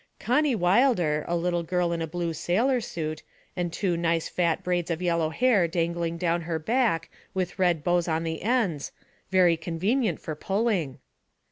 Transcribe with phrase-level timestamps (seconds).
[0.19, 3.21] 'Connie Wilder, a little girl in a blue sailor suit,
[3.55, 8.07] and two nice fat braids of yellow hair dangling down her back with red bows
[8.07, 8.91] on the ends
[9.29, 10.97] very convenient for pulling.'